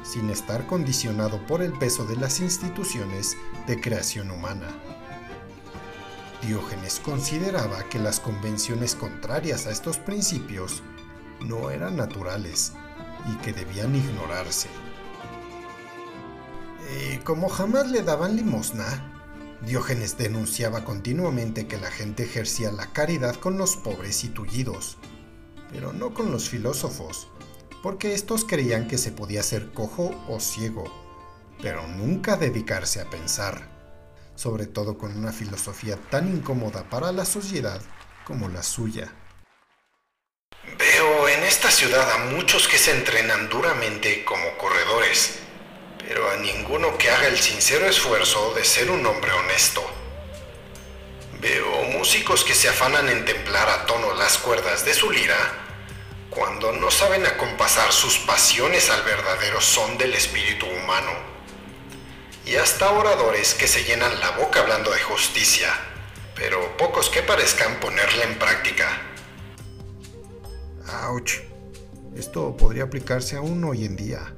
sin 0.05 0.31
estar 0.31 0.65
condicionado 0.69 1.45
por 1.49 1.61
el 1.61 1.73
peso 1.73 2.05
de 2.05 2.15
las 2.15 2.39
instituciones 2.39 3.37
de 3.67 3.81
creación 3.81 4.31
humana. 4.31 4.69
Diógenes 6.43 7.01
consideraba 7.05 7.83
que 7.89 7.99
las 7.99 8.21
convenciones 8.21 8.95
contrarias 8.95 9.67
a 9.67 9.73
estos 9.73 9.99
principios 9.99 10.85
no 11.41 11.71
eran 11.71 11.97
naturales 11.97 12.75
y 13.33 13.35
que 13.39 13.53
debían 13.53 13.97
ignorarse. 13.97 14.69
Y 17.13 17.17
como 17.19 17.49
jamás 17.49 17.91
le 17.91 18.03
daban 18.03 18.37
limosna, 18.37 19.18
Diógenes 19.63 20.17
denunciaba 20.17 20.85
continuamente 20.85 21.67
que 21.67 21.79
la 21.79 21.91
gente 21.91 22.25
ejercía 22.25 22.71
la 22.71 22.93
caridad 22.93 23.37
con 23.37 23.59
los 23.59 23.77
pobres 23.77 24.25
y 24.25 24.29
tullidos, 24.29 24.99
pero 25.73 25.93
no 25.93 26.15
con 26.15 26.31
los 26.31 26.49
filósofos, 26.49 27.29
porque 27.83 28.15
estos 28.15 28.45
creían 28.45 28.89
que 28.89 28.99
se 28.99 29.13
podía 29.13 29.43
ser 29.43 29.73
cojo 29.73 30.15
o 30.29 30.41
ciego, 30.41 30.85
pero 31.61 31.87
nunca 31.89 32.37
dedicarse 32.37 33.01
a 33.01 33.11
pensar 33.11 33.79
sobre 34.39 34.67
todo 34.67 34.97
con 34.97 35.17
una 35.17 35.33
filosofía 35.33 35.99
tan 36.11 36.29
incómoda 36.29 36.89
para 36.89 37.11
la 37.11 37.25
sociedad 37.25 37.83
como 38.25 38.49
la 38.49 38.63
suya. 38.63 39.13
Veo 40.79 41.29
en 41.29 41.43
esta 41.43 41.73
ciudad 41.73 42.09
a 42.13 42.19
muchos 42.31 42.69
que 42.69 42.79
se 42.79 42.93
entrenan 42.93 43.49
duramente 43.49 44.25
como 44.25 44.57
corredores, 44.57 45.41
pero 46.09 46.31
a 46.31 46.37
ninguno 46.37 46.97
que 46.97 47.11
haga 47.11 47.29
el 47.29 47.39
sincero 47.39 47.87
esfuerzo 47.87 48.55
de 48.55 48.65
ser 48.65 48.91
un 48.91 49.05
hombre 49.05 49.31
honesto. 49.31 49.85
Veo 51.39 51.83
músicos 51.93 52.45
que 52.45 52.55
se 52.55 52.71
afanan 52.71 53.11
en 53.11 53.27
templar 53.27 53.69
a 53.69 53.85
tono 53.85 54.15
las 54.15 54.39
cuerdas 54.39 54.87
de 54.87 54.95
su 54.95 55.11
lira 55.11 55.37
cuando 56.31 56.73
no 56.73 56.91
saben 56.91 57.27
acompasar 57.27 57.93
sus 57.93 58.19
pasiones 58.21 58.89
al 58.89 59.03
verdadero 59.03 59.61
son 59.61 59.99
del 59.99 60.15
espíritu 60.15 60.65
humano 60.67 61.13
y 62.47 62.57
hasta 62.57 62.91
oradores 62.91 63.53
que 63.53 63.69
se 63.69 63.85
llenan 63.85 64.19
la 64.19 64.31
boca 64.31 64.61
hablando 64.61 64.91
de 64.91 65.01
justicia, 65.01 65.75
pero 66.35 66.75
pocos 66.79 67.11
que 67.11 67.23
parezcan 67.23 67.81
ponerla 67.81 68.25
en 68.25 68.39
práctica. 68.39 69.03
¡Auch! 70.87 71.33
Esto 72.17 72.57
podría 72.57 72.85
aplicarse 72.85 73.37
aún 73.37 73.63
hoy 73.65 73.85
en 73.85 73.97
día. 73.97 74.38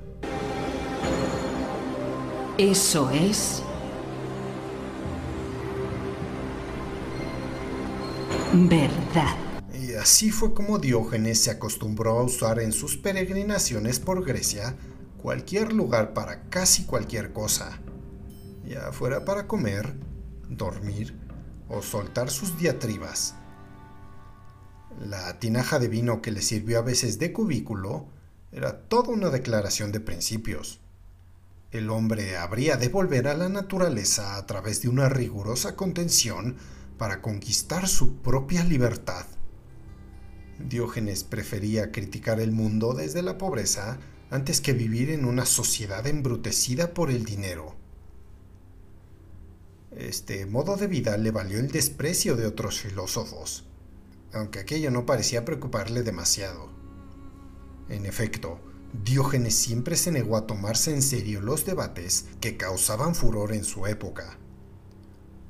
Eso 2.59 3.11
es... 3.11 3.63
Verdad. 8.53 9.37
Y 9.73 9.95
así 9.95 10.31
fue 10.31 10.53
como 10.53 10.79
Diógenes 10.79 11.41
se 11.41 11.51
acostumbró 11.51 12.19
a 12.19 12.25
usar 12.25 12.59
en 12.59 12.73
sus 12.73 12.97
peregrinaciones 12.97 14.01
por 14.01 14.25
Grecia 14.25 14.77
cualquier 15.19 15.73
lugar 15.73 16.13
para 16.15 16.49
casi 16.49 16.85
cualquier 16.85 17.33
cosa 17.33 17.81
ya 18.71 18.93
fuera 18.93 19.25
para 19.25 19.49
comer, 19.49 19.95
dormir 20.49 21.19
o 21.69 21.83
soltar 21.83 22.31
sus 22.31 22.57
diatribas. 22.57 23.35
La 25.01 25.39
tinaja 25.39 25.79
de 25.79 25.89
vino 25.89 26.23
que 26.23 26.31
le 26.31 26.41
sirvió 26.41 26.79
a 26.79 26.83
veces 26.83 27.19
de 27.19 27.33
cubículo 27.33 28.09
era 28.53 28.83
toda 28.83 29.11
una 29.11 29.31
declaración 29.31 29.91
de 29.93 30.01
principios. 30.01 30.81
El 31.73 31.89
hombre 31.91 32.37
habría 32.37 32.77
de 32.77 32.89
volver 32.89 33.29
a 33.29 33.37
la 33.37 33.49
naturaleza 33.49 34.37
a 34.37 34.45
través 34.45 34.83
de 34.83 34.89
una 34.89 35.09
rigurosa 35.09 35.77
contención 35.77 36.57
para 36.99 37.23
conquistar 37.23 37.87
su 37.87 38.17
propia 38.17 38.65
libertad. 38.65 39.25
Diógenes 40.59 41.23
prefería 41.23 41.93
criticar 41.93 42.41
el 42.41 42.51
mundo 42.51 42.93
desde 42.93 43.23
la 43.23 43.39
pobreza 43.39 43.99
antes 44.31 44.61
que 44.61 44.73
vivir 44.73 45.11
en 45.11 45.25
una 45.25 45.47
sociedad 45.47 46.07
embrutecida 46.09 46.93
por 46.93 47.11
el 47.11 47.25
dinero. 47.25 47.77
Este 49.93 50.47
modo 50.47 50.77
de 50.77 50.89
vida 50.89 51.17
le 51.19 51.31
valió 51.31 51.59
el 51.59 51.71
desprecio 51.71 52.35
de 52.35 52.47
otros 52.47 52.81
filósofos, 52.81 53.65
aunque 54.33 54.59
aquello 54.59 54.91
no 54.91 55.07
parecía 55.07 55.45
preocuparle 55.45 56.03
demasiado. 56.03 56.69
En 57.89 58.07
efecto, 58.07 58.61
Diógenes 58.93 59.55
siempre 59.55 59.97
se 59.97 60.11
negó 60.11 60.37
a 60.37 60.47
tomarse 60.47 60.93
en 60.93 61.03
serio 61.03 61.41
los 61.41 61.65
debates 61.65 62.27
que 62.41 62.57
causaban 62.57 63.15
furor 63.15 63.53
en 63.53 63.65
su 63.65 63.87
época. 63.87 64.37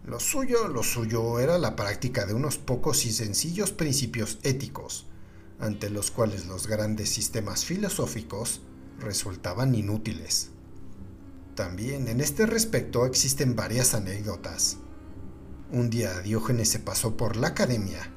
Lo 0.04 0.20
suyo, 0.20 0.68
lo 0.68 0.82
suyo 0.82 1.40
era 1.40 1.56
la 1.56 1.74
práctica 1.74 2.26
de 2.26 2.34
unos 2.34 2.58
pocos 2.58 3.06
y 3.06 3.12
sencillos 3.12 3.72
principios 3.72 4.38
éticos, 4.42 5.06
ante 5.58 5.88
los 5.88 6.10
cuales 6.10 6.46
los 6.46 6.66
grandes 6.66 7.08
sistemas 7.08 7.64
filosóficos 7.64 8.60
resultaban 8.98 9.74
inútiles. 9.74 10.50
También 11.54 12.08
en 12.08 12.20
este 12.20 12.44
respecto 12.44 13.06
existen 13.06 13.56
varias 13.56 13.94
anécdotas. 13.94 14.78
Un 15.72 15.88
día 15.88 16.20
Diógenes 16.20 16.68
se 16.68 16.78
pasó 16.78 17.16
por 17.16 17.36
la 17.36 17.48
academia 17.48 18.12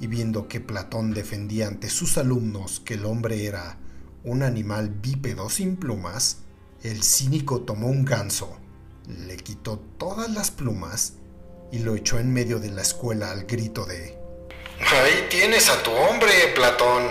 y 0.00 0.06
viendo 0.06 0.48
que 0.48 0.60
Platón 0.60 1.12
defendía 1.12 1.68
ante 1.68 1.88
sus 1.88 2.18
alumnos 2.18 2.80
que 2.80 2.94
el 2.94 3.06
hombre 3.06 3.46
era 3.46 3.78
un 4.26 4.42
animal 4.42 4.90
bípedo 4.90 5.48
sin 5.48 5.76
plumas, 5.76 6.38
el 6.82 7.04
cínico 7.04 7.60
tomó 7.62 7.86
un 7.86 8.04
ganso, 8.04 8.58
le 9.06 9.36
quitó 9.36 9.78
todas 9.98 10.28
las 10.28 10.50
plumas 10.50 11.14
y 11.70 11.78
lo 11.78 11.94
echó 11.94 12.18
en 12.18 12.32
medio 12.32 12.58
de 12.58 12.70
la 12.70 12.82
escuela 12.82 13.30
al 13.30 13.44
grito 13.44 13.86
de 13.86 14.18
Ahí 14.80 15.26
tienes 15.30 15.70
a 15.70 15.80
tu 15.82 15.92
hombre, 15.92 16.28
Platón. 16.56 17.04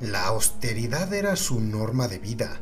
La 0.00 0.26
austeridad 0.26 1.12
era 1.12 1.34
su 1.34 1.60
norma 1.60 2.06
de 2.06 2.18
vida 2.18 2.60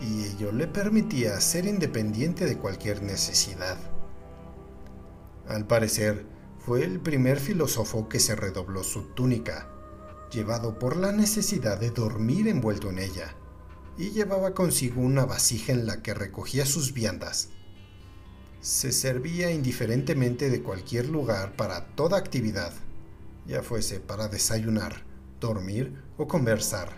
y 0.00 0.24
ello 0.24 0.52
le 0.52 0.66
permitía 0.66 1.38
ser 1.40 1.66
independiente 1.66 2.46
de 2.46 2.56
cualquier 2.56 3.02
necesidad. 3.02 3.76
Al 5.48 5.66
parecer, 5.66 6.31
fue 6.64 6.84
el 6.84 7.00
primer 7.00 7.40
filósofo 7.40 8.08
que 8.08 8.20
se 8.20 8.36
redobló 8.36 8.84
su 8.84 9.02
túnica, 9.02 9.68
llevado 10.30 10.78
por 10.78 10.96
la 10.96 11.10
necesidad 11.10 11.78
de 11.80 11.90
dormir 11.90 12.46
envuelto 12.46 12.88
en 12.90 13.00
ella, 13.00 13.34
y 13.98 14.10
llevaba 14.10 14.54
consigo 14.54 15.00
una 15.00 15.24
vasija 15.26 15.72
en 15.72 15.86
la 15.86 16.02
que 16.02 16.14
recogía 16.14 16.64
sus 16.64 16.94
viandas. 16.94 17.48
Se 18.60 18.92
servía 18.92 19.50
indiferentemente 19.50 20.50
de 20.50 20.62
cualquier 20.62 21.08
lugar 21.08 21.56
para 21.56 21.86
toda 21.96 22.16
actividad, 22.16 22.72
ya 23.44 23.64
fuese 23.64 23.98
para 23.98 24.28
desayunar, 24.28 25.02
dormir 25.40 26.00
o 26.16 26.28
conversar. 26.28 26.90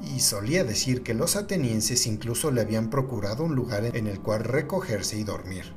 Y 0.00 0.20
solía 0.20 0.64
decir 0.64 1.02
que 1.02 1.12
los 1.12 1.36
atenienses 1.36 2.06
incluso 2.06 2.50
le 2.50 2.62
habían 2.62 2.88
procurado 2.88 3.44
un 3.44 3.54
lugar 3.54 3.84
en 3.84 4.06
el 4.06 4.20
cual 4.20 4.44
recogerse 4.44 5.18
y 5.18 5.24
dormir. 5.24 5.74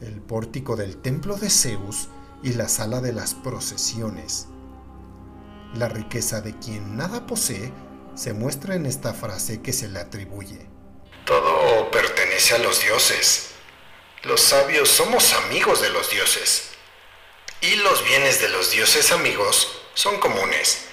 El 0.00 0.20
pórtico 0.20 0.76
del 0.76 0.96
templo 0.96 1.36
de 1.36 1.50
Zeus 1.50 2.08
y 2.42 2.54
la 2.54 2.68
sala 2.68 3.00
de 3.00 3.12
las 3.12 3.34
procesiones. 3.34 4.48
La 5.74 5.88
riqueza 5.88 6.40
de 6.40 6.58
quien 6.58 6.96
nada 6.96 7.26
posee 7.26 7.72
se 8.14 8.32
muestra 8.32 8.74
en 8.74 8.86
esta 8.86 9.12
frase 9.12 9.62
que 9.62 9.72
se 9.72 9.88
le 9.88 9.98
atribuye. 9.98 10.68
Todo 11.24 11.90
pertenece 11.90 12.54
a 12.54 12.58
los 12.58 12.82
dioses. 12.82 13.50
Los 14.22 14.40
sabios 14.40 14.88
somos 14.88 15.32
amigos 15.32 15.80
de 15.80 15.90
los 15.90 16.10
dioses. 16.10 16.70
Y 17.60 17.76
los 17.76 18.04
bienes 18.04 18.40
de 18.40 18.48
los 18.50 18.70
dioses 18.70 19.10
amigos 19.12 19.80
son 19.94 20.18
comunes. 20.20 20.86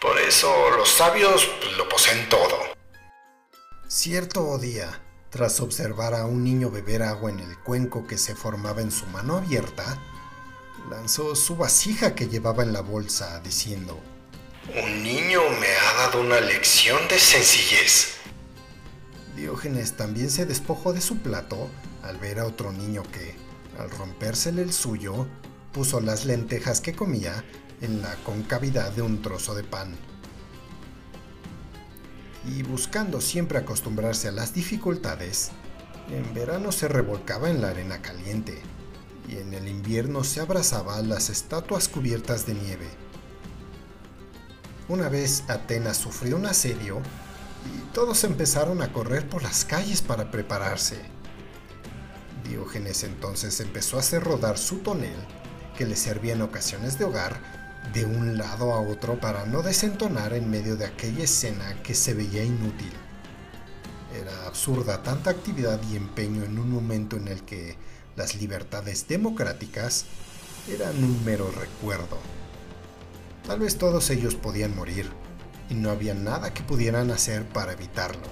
Por 0.00 0.18
eso 0.18 0.70
los 0.70 0.88
sabios 0.88 1.48
lo 1.76 1.88
poseen 1.88 2.28
todo. 2.28 2.58
Cierto 3.86 4.58
día, 4.58 5.00
tras 5.32 5.60
observar 5.60 6.12
a 6.12 6.26
un 6.26 6.44
niño 6.44 6.70
beber 6.70 7.02
agua 7.02 7.30
en 7.30 7.40
el 7.40 7.58
cuenco 7.58 8.06
que 8.06 8.18
se 8.18 8.34
formaba 8.34 8.82
en 8.82 8.90
su 8.90 9.06
mano 9.06 9.38
abierta, 9.38 9.98
lanzó 10.90 11.34
su 11.34 11.56
vasija 11.56 12.14
que 12.14 12.28
llevaba 12.28 12.62
en 12.62 12.74
la 12.74 12.82
bolsa, 12.82 13.40
diciendo, 13.40 13.98
Un 14.84 15.02
niño 15.02 15.40
me 15.58 15.68
ha 15.68 15.94
dado 16.02 16.20
una 16.20 16.38
lección 16.38 17.08
de 17.08 17.18
sencillez. 17.18 18.16
Diógenes 19.34 19.96
también 19.96 20.30
se 20.30 20.44
despojó 20.44 20.92
de 20.92 21.00
su 21.00 21.16
plato 21.16 21.70
al 22.02 22.18
ver 22.18 22.38
a 22.38 22.44
otro 22.44 22.70
niño 22.70 23.02
que, 23.10 23.34
al 23.78 23.90
rompérsele 23.90 24.60
el 24.60 24.74
suyo, 24.74 25.26
puso 25.72 26.02
las 26.02 26.26
lentejas 26.26 26.82
que 26.82 26.92
comía 26.92 27.42
en 27.80 28.02
la 28.02 28.14
concavidad 28.16 28.92
de 28.92 29.00
un 29.00 29.22
trozo 29.22 29.54
de 29.54 29.64
pan. 29.64 29.96
Y 32.44 32.62
buscando 32.62 33.20
siempre 33.20 33.58
acostumbrarse 33.58 34.28
a 34.28 34.32
las 34.32 34.52
dificultades, 34.52 35.50
En 36.10 36.34
verano 36.34 36.72
se 36.72 36.88
revolcaba 36.88 37.48
en 37.48 37.62
la 37.62 37.68
arena 37.68 38.02
caliente 38.02 38.60
y 39.28 39.36
en 39.36 39.54
el 39.54 39.68
invierno 39.68 40.24
se 40.24 40.40
abrazaba 40.40 40.96
a 40.96 41.02
las 41.02 41.30
estatuas 41.30 41.88
cubiertas 41.88 42.44
de 42.44 42.54
nieve. 42.54 42.88
Una 44.88 45.08
vez 45.08 45.44
Atenas 45.48 45.96
sufrió 45.96 46.36
un 46.36 46.46
asedio 46.46 46.98
y 46.98 47.92
todos 47.94 48.24
empezaron 48.24 48.82
a 48.82 48.92
correr 48.92 49.28
por 49.28 49.42
las 49.42 49.64
calles 49.64 50.02
para 50.02 50.30
prepararse. 50.30 51.00
Diógenes 52.48 53.04
entonces 53.04 53.60
empezó 53.60 53.96
a 53.96 54.00
hacer 54.00 54.24
rodar 54.24 54.58
su 54.58 54.78
tonel, 54.78 55.16
que 55.78 55.86
le 55.86 55.96
servía 55.96 56.34
en 56.34 56.42
ocasiones 56.42 56.98
de 56.98 57.04
hogar, 57.04 57.61
de 57.92 58.04
un 58.04 58.38
lado 58.38 58.72
a 58.72 58.80
otro 58.80 59.20
para 59.20 59.44
no 59.44 59.62
desentonar 59.62 60.32
en 60.32 60.50
medio 60.50 60.76
de 60.76 60.86
aquella 60.86 61.24
escena 61.24 61.82
que 61.82 61.94
se 61.94 62.14
veía 62.14 62.44
inútil. 62.44 62.92
Era 64.14 64.46
absurda 64.46 65.02
tanta 65.02 65.30
actividad 65.30 65.80
y 65.90 65.96
empeño 65.96 66.44
en 66.44 66.58
un 66.58 66.70
momento 66.70 67.16
en 67.16 67.28
el 67.28 67.42
que 67.42 67.76
las 68.16 68.34
libertades 68.36 69.08
democráticas 69.08 70.04
eran 70.68 71.02
un 71.02 71.24
mero 71.24 71.50
recuerdo. 71.50 72.18
Tal 73.46 73.58
vez 73.60 73.76
todos 73.76 74.10
ellos 74.10 74.34
podían 74.34 74.76
morir, 74.76 75.10
y 75.68 75.74
no 75.74 75.90
había 75.90 76.14
nada 76.14 76.52
que 76.54 76.62
pudieran 76.62 77.10
hacer 77.10 77.44
para 77.48 77.72
evitarlo. 77.72 78.28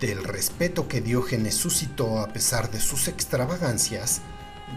Del 0.00 0.22
respeto 0.22 0.86
que 0.86 1.00
Diógenes 1.00 1.54
suscitó 1.54 2.20
a 2.20 2.28
pesar 2.28 2.70
de 2.70 2.80
sus 2.80 3.08
extravagancias, 3.08 4.20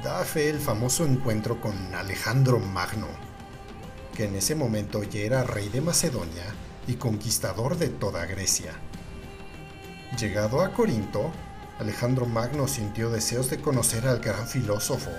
da 0.03 0.23
fe 0.23 0.49
el 0.49 0.59
famoso 0.59 1.05
encuentro 1.05 1.61
con 1.61 1.93
Alejandro 1.93 2.59
Magno, 2.59 3.07
que 4.15 4.25
en 4.25 4.35
ese 4.35 4.55
momento 4.55 5.03
ya 5.03 5.19
era 5.19 5.43
rey 5.43 5.69
de 5.69 5.81
Macedonia 5.81 6.55
y 6.87 6.95
conquistador 6.95 7.77
de 7.77 7.89
toda 7.89 8.25
Grecia. 8.25 8.73
Llegado 10.19 10.61
a 10.61 10.73
Corinto, 10.73 11.31
Alejandro 11.79 12.25
Magno 12.25 12.67
sintió 12.67 13.11
deseos 13.11 13.49
de 13.49 13.61
conocer 13.61 14.07
al 14.07 14.19
gran 14.19 14.47
filósofo, 14.47 15.11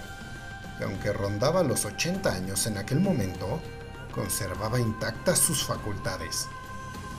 y 0.80 0.82
aunque 0.82 1.12
rondaba 1.12 1.62
los 1.62 1.84
80 1.84 2.32
años 2.32 2.66
en 2.66 2.76
aquel 2.76 2.98
momento, 2.98 3.60
conservaba 4.12 4.80
intactas 4.80 5.38
sus 5.38 5.64
facultades, 5.64 6.48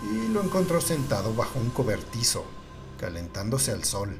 y 0.03 0.27
lo 0.33 0.43
encontró 0.43 0.81
sentado 0.81 1.33
bajo 1.33 1.60
un 1.60 1.69
cobertizo, 1.69 2.45
calentándose 3.00 3.72
al 3.72 3.86
sol, 3.86 4.19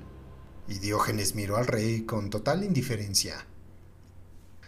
y 0.68 0.80
Diógenes 0.80 1.36
miró 1.36 1.58
al 1.58 1.68
rey 1.68 2.04
con 2.04 2.30
total 2.30 2.64
indiferencia. 2.64 3.46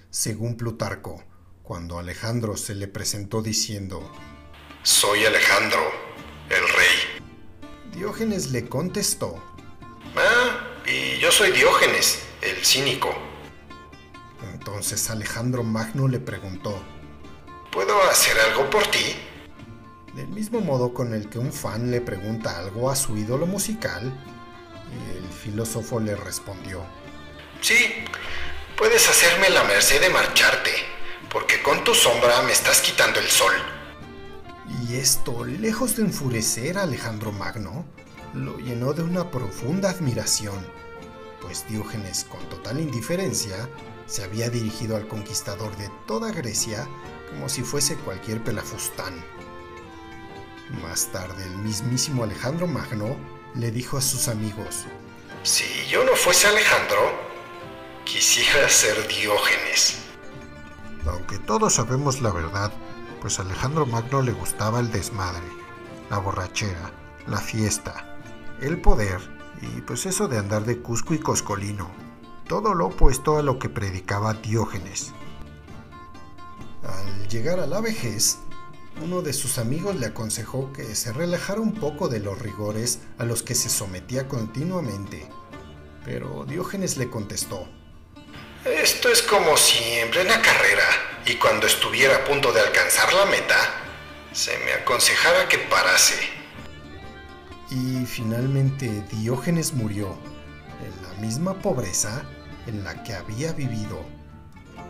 Según 0.10 0.56
Plutarco, 0.56 1.24
cuando 1.64 2.00
Alejandro 2.00 2.58
se 2.58 2.76
le 2.76 2.88
presentó 2.88 3.42
diciendo, 3.42 4.12
Soy 4.84 5.26
Alejandro, 5.26 5.80
el 6.50 6.62
rey. 6.62 7.98
Diógenes 7.98 8.52
le 8.52 8.68
contestó, 8.68 9.42
Ah, 10.16 10.82
y 10.86 11.20
yo 11.20 11.32
soy 11.32 11.52
Diógenes, 11.52 12.20
el 12.42 12.64
cínico. 12.64 13.10
Entonces 14.54 15.10
Alejandro 15.10 15.64
Magno 15.64 16.08
le 16.08 16.20
preguntó, 16.20 16.82
¿Puedo 17.72 18.02
hacer 18.04 18.38
algo 18.40 18.70
por 18.70 18.86
ti? 18.88 19.16
Del 20.16 20.30
mismo 20.30 20.62
modo 20.62 20.94
con 20.94 21.14
el 21.14 21.30
que 21.30 21.40
un 21.40 21.52
fan 21.52 21.92
le 21.92 22.00
pregunta 22.00 22.58
algo 22.58 22.90
a 22.90 22.96
su 22.96 23.18
ídolo 23.18 23.46
musical, 23.48 24.14
filósofo 25.46 26.00
le 26.00 26.16
respondió, 26.16 26.84
Sí, 27.62 27.78
puedes 28.78 29.08
hacerme 29.08 29.50
la 29.50 29.64
merced 29.64 30.02
de 30.02 30.10
marcharte, 30.10 30.72
porque 31.32 31.62
con 31.62 31.84
tu 31.84 31.94
sombra 31.94 32.42
me 32.42 32.52
estás 32.52 32.82
quitando 32.82 33.20
el 33.20 33.28
sol. 33.28 33.54
Y 34.88 34.96
esto, 34.96 35.46
lejos 35.46 35.96
de 35.96 36.04
enfurecer 36.04 36.80
a 36.80 36.84
Alejandro 36.84 37.32
Magno, 37.32 37.86
lo 38.34 38.58
llenó 38.58 38.94
de 38.94 39.04
una 39.04 39.30
profunda 39.30 39.92
admiración, 39.92 40.66
pues 41.42 41.68
Diógenes, 41.68 42.26
con 42.26 42.44
total 42.50 42.80
indiferencia, 42.80 43.70
se 44.08 44.24
había 44.24 44.50
dirigido 44.50 44.96
al 44.96 45.08
conquistador 45.08 45.76
de 45.78 45.90
toda 46.08 46.32
Grecia 46.32 46.88
como 47.30 47.50
si 47.50 47.62
fuese 47.62 47.96
cualquier 47.98 48.44
pelafustán. 48.44 49.14
Más 50.82 51.12
tarde, 51.12 51.44
el 51.46 51.58
mismísimo 51.60 52.24
Alejandro 52.24 52.66
Magno 52.66 53.16
le 53.54 53.72
dijo 53.72 53.98
a 53.98 54.02
sus 54.02 54.28
amigos, 54.28 54.86
Si 55.86 55.92
yo 55.92 56.04
no 56.04 56.16
fuese 56.16 56.48
Alejandro, 56.48 56.98
quisiera 58.06 58.68
ser 58.70 59.08
Diógenes. 59.08 59.98
Aunque 61.06 61.38
todos 61.38 61.76
sabemos 61.76 62.22
la 62.22 62.32
verdad, 62.32 62.72
pues 63.22 63.38
a 63.38 63.44
Alejandro 63.44 63.86
Magno 63.86 64.24
le 64.24 64.32
gustaba 64.32 64.80
el 64.80 64.92
desmadre, 64.92 65.46
la 66.10 66.18
borrachera, 66.18 66.92
la 67.28 67.38
fiesta, 67.38 68.18
el 68.62 68.82
poder 68.82 69.20
y 69.62 69.82
pues 69.82 70.08
eso 70.08 70.28
de 70.28 70.40
andar 70.40 70.66
de 70.66 70.82
Cusco 70.82 71.14
y 71.14 71.20
Coscolino, 71.20 71.92
todo 72.48 72.74
lo 72.74 72.88
opuesto 72.88 73.38
a 73.38 73.44
lo 73.44 73.60
que 73.60 73.70
predicaba 73.70 74.34
Diógenes. 74.34 75.14
Al 76.82 77.28
llegar 77.28 77.60
a 77.60 77.68
la 77.68 77.80
vejez, 77.80 78.40
uno 79.04 79.22
de 79.22 79.34
sus 79.34 79.60
amigos 79.60 79.96
le 79.98 80.08
aconsejó 80.08 80.74
que 80.74 80.96
se 80.96 81.14
relajara 81.14 81.62
un 81.62 81.74
poco 81.74 82.08
de 82.08 82.22
los 82.22 82.40
rigores 82.40 83.02
a 83.20 83.26
los 83.26 83.44
que 83.44 83.54
se 83.54 83.70
sometía 83.70 84.28
continuamente, 84.28 85.30
pero 86.06 86.46
Diógenes 86.48 86.98
le 86.98 87.10
contestó, 87.10 87.68
Esto 88.64 89.10
es 89.10 89.24
como 89.24 89.58
siempre 89.58 90.22
en 90.22 90.28
la 90.28 90.42
carrera, 90.42 90.88
y 91.26 91.36
cuando 91.36 91.66
estuviera 91.66 92.18
a 92.18 92.24
punto 92.24 92.54
de 92.54 92.62
alcanzar 92.62 93.12
la 93.14 93.26
meta, 93.26 93.58
se 94.32 94.58
me 94.60 94.74
aconsejara 94.74 95.50
que 95.50 95.58
parase. 95.58 96.30
Y 97.72 98.06
finalmente 98.06 99.04
Diógenes 99.12 99.74
murió 99.74 100.16
en 100.84 101.04
la 101.04 101.14
misma 101.20 101.56
pobreza 101.56 102.24
en 102.68 102.84
la 102.84 103.04
que 103.04 103.16
había 103.16 103.54
vivido, 103.54 104.06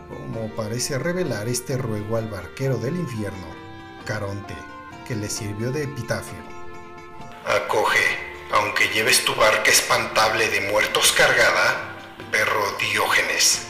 como 0.08 0.54
parece 0.54 0.98
revelar 0.98 1.48
este 1.48 1.78
ruego 1.78 2.18
al 2.18 2.28
barquero 2.28 2.76
del 2.76 2.96
infierno, 2.96 3.46
Caronte, 4.04 4.54
que 5.08 5.16
le 5.16 5.30
sirvió 5.30 5.72
de 5.72 5.84
epitafio. 5.84 6.38
Acoge, 7.46 8.25
aunque 8.52 8.88
lleves 8.88 9.24
tu 9.24 9.34
barca 9.34 9.70
espantable 9.70 10.48
de 10.48 10.60
muertos 10.62 11.12
cargada, 11.12 11.96
perro 12.30 12.76
Diógenes. 12.78 13.66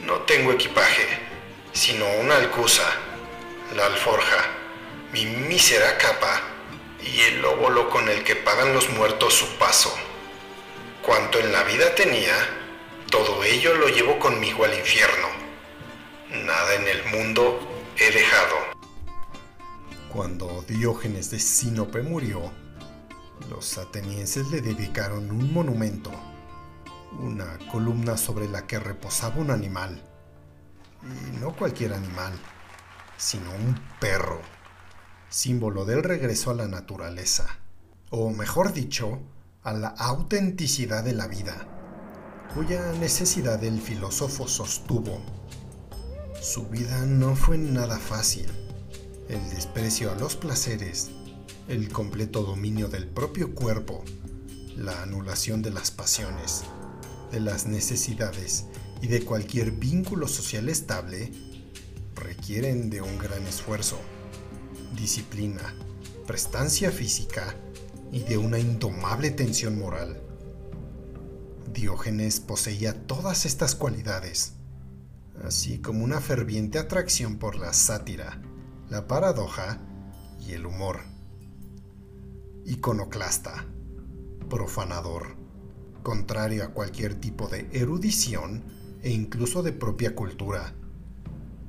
No 0.00 0.18
tengo 0.22 0.52
equipaje, 0.52 1.06
sino 1.72 2.06
una 2.20 2.36
alcusa, 2.36 2.84
la 3.74 3.86
alforja, 3.86 4.46
mi 5.12 5.26
mísera 5.26 5.98
capa 5.98 6.42
y 7.02 7.20
el 7.20 7.44
óvulo 7.44 7.90
con 7.90 8.08
el 8.08 8.24
que 8.24 8.36
pagan 8.36 8.74
los 8.74 8.88
muertos 8.90 9.34
su 9.34 9.46
paso. 9.56 9.94
Cuanto 11.02 11.38
en 11.38 11.52
la 11.52 11.62
vida 11.64 11.94
tenía, 11.94 12.34
todo 13.10 13.44
ello 13.44 13.74
lo 13.74 13.88
llevo 13.88 14.18
conmigo 14.18 14.64
al 14.64 14.74
infierno. 14.74 15.28
Nada 16.30 16.74
en 16.74 16.88
el 16.88 17.04
mundo 17.04 17.60
he 17.98 18.10
dejado. 18.10 18.56
Cuando 20.12 20.64
Diógenes 20.66 21.30
de 21.30 21.40
Sinope 21.40 22.02
murió, 22.02 22.52
los 23.50 23.78
atenienses 23.78 24.50
le 24.50 24.60
dedicaron 24.60 25.30
un 25.30 25.52
monumento, 25.52 26.10
una 27.20 27.58
columna 27.70 28.16
sobre 28.16 28.48
la 28.48 28.66
que 28.66 28.78
reposaba 28.78 29.36
un 29.36 29.50
animal. 29.50 30.02
Y 31.02 31.36
no 31.38 31.54
cualquier 31.54 31.92
animal, 31.92 32.32
sino 33.16 33.50
un 33.50 33.78
perro, 34.00 34.40
símbolo 35.28 35.84
del 35.84 36.02
regreso 36.02 36.50
a 36.50 36.54
la 36.54 36.68
naturaleza, 36.68 37.58
o 38.10 38.30
mejor 38.30 38.72
dicho, 38.72 39.20
a 39.62 39.72
la 39.72 39.88
autenticidad 39.88 41.04
de 41.04 41.12
la 41.12 41.26
vida, 41.26 41.66
cuya 42.54 42.92
necesidad 42.92 43.62
el 43.64 43.80
filósofo 43.80 44.46
sostuvo. 44.48 45.20
Su 46.40 46.68
vida 46.68 47.04
no 47.06 47.34
fue 47.34 47.58
nada 47.58 47.98
fácil. 47.98 48.46
El 49.28 49.40
desprecio 49.50 50.12
a 50.12 50.14
los 50.14 50.36
placeres, 50.36 51.10
el 51.68 51.88
completo 51.88 52.42
dominio 52.42 52.88
del 52.88 53.06
propio 53.06 53.54
cuerpo, 53.54 54.04
la 54.76 55.02
anulación 55.02 55.62
de 55.62 55.70
las 55.70 55.90
pasiones, 55.90 56.64
de 57.32 57.40
las 57.40 57.66
necesidades 57.66 58.66
y 59.00 59.06
de 59.06 59.24
cualquier 59.24 59.70
vínculo 59.70 60.28
social 60.28 60.68
estable 60.68 61.32
requieren 62.14 62.90
de 62.90 63.00
un 63.00 63.18
gran 63.18 63.46
esfuerzo, 63.46 63.98
disciplina, 64.94 65.74
prestancia 66.26 66.90
física 66.90 67.56
y 68.12 68.20
de 68.20 68.36
una 68.36 68.58
indomable 68.58 69.30
tensión 69.30 69.78
moral. 69.78 70.20
Diógenes 71.72 72.40
poseía 72.40 73.06
todas 73.06 73.46
estas 73.46 73.74
cualidades, 73.74 74.52
así 75.42 75.78
como 75.78 76.04
una 76.04 76.20
ferviente 76.20 76.78
atracción 76.78 77.38
por 77.38 77.56
la 77.56 77.72
sátira, 77.72 78.40
la 78.90 79.08
paradoja 79.08 79.80
y 80.46 80.52
el 80.52 80.66
humor. 80.66 81.13
Iconoclasta, 82.66 83.66
profanador, 84.48 85.36
contrario 86.02 86.64
a 86.64 86.68
cualquier 86.68 87.14
tipo 87.14 87.46
de 87.48 87.68
erudición 87.72 88.64
e 89.02 89.10
incluso 89.10 89.62
de 89.62 89.72
propia 89.72 90.14
cultura. 90.14 90.74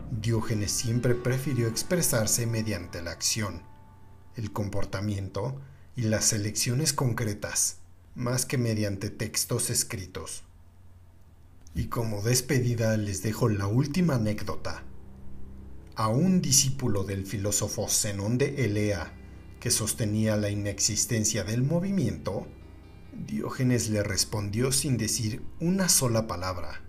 Diógenes 0.09 0.71
siempre 0.71 1.13
prefirió 1.13 1.67
expresarse 1.67 2.47
mediante 2.47 3.01
la 3.01 3.11
acción, 3.11 3.63
el 4.37 4.53
comportamiento 4.53 5.59
y 5.97 6.03
las 6.03 6.31
elecciones 6.31 6.93
concretas, 6.93 7.79
más 8.15 8.45
que 8.45 8.57
mediante 8.57 9.09
textos 9.09 9.69
escritos. 9.69 10.43
Y 11.73 11.87
como 11.87 12.21
despedida 12.21 12.95
les 12.95 13.21
dejo 13.21 13.49
la 13.49 13.67
última 13.67 14.15
anécdota. 14.15 14.83
A 15.95 16.07
un 16.07 16.41
discípulo 16.41 17.03
del 17.03 17.25
filósofo 17.25 17.89
Zenón 17.89 18.37
de 18.37 18.63
Elea, 18.63 19.11
que 19.65 19.71
sostenía 19.71 20.37
la 20.37 20.51
inexistencia 20.51 21.43
del 21.43 21.63
movimiento, 21.63 22.45
Diógenes 23.11 23.89
le 23.89 24.03
respondió 24.03 24.71
sin 24.71 24.95
decir 24.95 25.41
una 25.59 25.89
sola 25.89 26.27
palabra. 26.27 26.83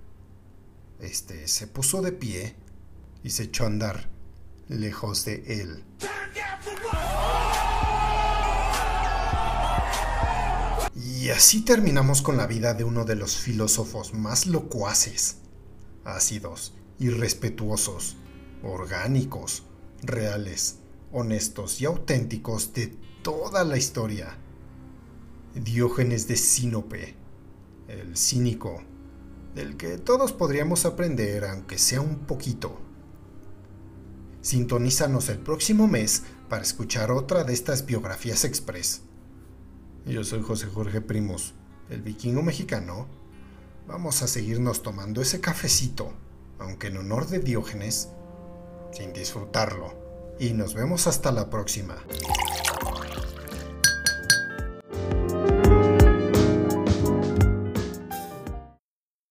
Este 1.00 1.48
se 1.48 1.68
puso 1.68 2.02
de 2.02 2.12
pie 2.12 2.54
y 3.22 3.30
se 3.30 3.44
echó 3.44 3.64
a 3.64 3.68
andar 3.68 4.10
lejos 4.68 5.24
de 5.24 5.42
él. 5.46 5.84
Y 10.94 11.30
así 11.30 11.62
terminamos 11.62 12.20
con 12.20 12.36
la 12.36 12.46
vida 12.46 12.74
de 12.74 12.84
uno 12.84 13.06
de 13.06 13.16
los 13.16 13.38
filósofos 13.38 14.12
más 14.12 14.46
locuaces, 14.46 15.38
ácidos, 16.04 16.74
irrespetuosos, 16.98 18.18
orgánicos, 18.62 19.62
reales, 20.02 20.80
honestos 21.16 21.80
y 21.80 21.86
auténticos 21.86 22.74
de 22.74 22.88
toda 23.22 23.64
la 23.64 23.78
historia. 23.78 24.36
Diógenes 25.54 26.28
de 26.28 26.36
Sinope, 26.36 27.14
el 27.88 28.18
cínico, 28.18 28.82
del 29.54 29.78
que 29.78 29.96
todos 29.96 30.32
podríamos 30.32 30.84
aprender 30.84 31.46
aunque 31.46 31.78
sea 31.78 32.02
un 32.02 32.18
poquito. 32.18 32.78
Sintonízanos 34.42 35.30
el 35.30 35.38
próximo 35.38 35.88
mes 35.88 36.24
para 36.50 36.62
escuchar 36.62 37.10
otra 37.10 37.44
de 37.44 37.54
estas 37.54 37.86
biografías 37.86 38.44
express. 38.44 39.00
Yo 40.04 40.22
soy 40.22 40.42
José 40.42 40.66
Jorge 40.66 41.00
Primos, 41.00 41.54
el 41.88 42.02
vikingo 42.02 42.42
mexicano. 42.42 43.06
Vamos 43.88 44.20
a 44.20 44.28
seguirnos 44.28 44.82
tomando 44.82 45.22
ese 45.22 45.40
cafecito, 45.40 46.12
aunque 46.58 46.88
en 46.88 46.98
honor 46.98 47.26
de 47.26 47.38
Diógenes, 47.38 48.10
sin 48.92 49.14
disfrutarlo. 49.14 50.05
Y 50.38 50.52
nos 50.52 50.74
vemos 50.74 51.06
hasta 51.06 51.32
la 51.32 51.48
próxima. 51.48 51.96